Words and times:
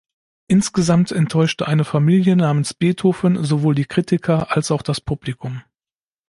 Insgesamt 0.47 1.11
enttäuschte 1.11 1.67
"Eine 1.67 1.85
Familie 1.85 2.35
namens 2.35 2.73
Beethoven" 2.73 3.43
sowohl 3.43 3.75
die 3.75 3.85
Kritiker 3.85 4.49
als 4.51 4.71
auch 4.71 4.81
das 4.81 4.99
Publikum. 4.99 5.61